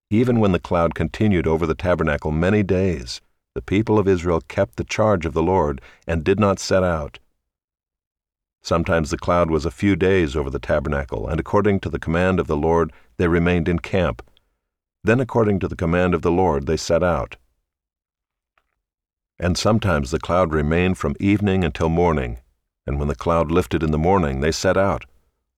Even 0.10 0.40
when 0.40 0.52
the 0.52 0.60
cloud 0.60 0.94
continued 0.94 1.48
over 1.48 1.66
the 1.66 1.76
tabernacle 1.76 2.32
many 2.32 2.64
days, 2.64 3.22
the 3.56 3.62
people 3.62 3.98
of 3.98 4.08
Israel 4.08 4.42
kept 4.42 4.76
the 4.76 4.84
charge 4.84 5.26
of 5.26 5.34
the 5.34 5.44
Lord 5.44 5.80
and 6.06 6.24
did 6.24 6.40
not 6.40 6.60
set 6.60 6.84
out. 6.84 7.20
Sometimes 8.62 9.10
the 9.10 9.18
cloud 9.18 9.50
was 9.50 9.66
a 9.66 9.72
few 9.72 9.96
days 9.96 10.36
over 10.36 10.50
the 10.50 10.60
tabernacle, 10.60 11.28
and 11.28 11.40
according 11.40 11.80
to 11.82 11.90
the 11.90 12.00
command 12.00 12.40
of 12.40 12.48
the 12.48 12.58
Lord 12.58 12.94
they 13.18 13.28
remained 13.28 13.68
in 13.68 13.80
camp, 13.80 14.22
then, 15.04 15.20
according 15.20 15.60
to 15.60 15.68
the 15.68 15.76
command 15.76 16.14
of 16.14 16.22
the 16.22 16.32
Lord, 16.32 16.68
they 16.68 16.78
set 16.78 17.02
out. 17.02 17.38
And 19.40 19.58
sometimes 19.58 20.12
the 20.12 20.20
cloud 20.20 20.54
remained 20.54 21.00
from 21.00 21.16
evening 21.20 21.64
until 21.64 21.90
morning, 21.90 22.38
and 22.86 23.00
when 23.00 23.08
the 23.08 23.16
cloud 23.16 23.50
lifted 23.50 23.82
in 23.82 23.90
the 23.90 23.98
morning, 23.98 24.42
they 24.42 24.52
set 24.52 24.78
out. 24.78 25.06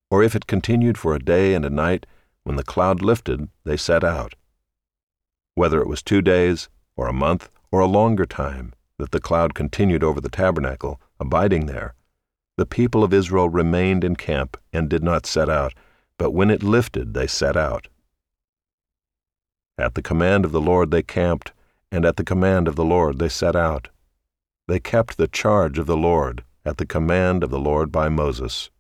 Or 0.09 0.23
if 0.23 0.33
it 0.33 0.47
continued 0.47 0.97
for 0.97 1.13
a 1.13 1.19
day 1.19 1.53
and 1.53 1.65
a 1.65 1.69
night, 1.69 2.05
when 2.43 2.55
the 2.55 2.63
cloud 2.63 3.01
lifted, 3.01 3.49
they 3.65 3.75
set 3.75 4.03
out. 4.03 4.35
Whether 5.55 5.81
it 5.81 5.89
was 5.89 6.01
two 6.01 6.21
days, 6.21 6.69
or 6.95 7.07
a 7.07 7.13
month, 7.13 7.49
or 7.69 7.81
a 7.81 7.85
longer 7.85 8.25
time, 8.25 8.73
that 8.97 9.11
the 9.11 9.19
cloud 9.19 9.53
continued 9.53 10.03
over 10.03 10.21
the 10.21 10.29
tabernacle, 10.29 11.01
abiding 11.19 11.65
there, 11.65 11.95
the 12.57 12.65
people 12.65 13.03
of 13.03 13.13
Israel 13.13 13.49
remained 13.49 14.03
in 14.03 14.15
camp 14.15 14.57
and 14.71 14.89
did 14.89 15.03
not 15.03 15.25
set 15.25 15.49
out, 15.49 15.73
but 16.17 16.31
when 16.31 16.49
it 16.49 16.63
lifted, 16.63 17.13
they 17.13 17.27
set 17.27 17.57
out. 17.57 17.87
At 19.77 19.95
the 19.95 20.03
command 20.03 20.45
of 20.45 20.51
the 20.51 20.61
Lord 20.61 20.91
they 20.91 21.01
camped, 21.01 21.51
and 21.91 22.05
at 22.05 22.17
the 22.17 22.23
command 22.23 22.67
of 22.67 22.75
the 22.75 22.85
Lord 22.85 23.17
they 23.19 23.29
set 23.29 23.55
out. 23.55 23.89
They 24.67 24.79
kept 24.79 25.17
the 25.17 25.27
charge 25.27 25.79
of 25.79 25.87
the 25.87 25.97
Lord 25.97 26.43
at 26.65 26.77
the 26.77 26.85
command 26.85 27.43
of 27.43 27.49
the 27.49 27.59
Lord 27.59 27.91
by 27.91 28.07
Moses. 28.07 28.69